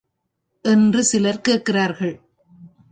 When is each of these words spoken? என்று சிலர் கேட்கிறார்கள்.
என்று 0.61 1.03
சிலர் 1.03 1.41
கேட்கிறார்கள். 1.41 2.19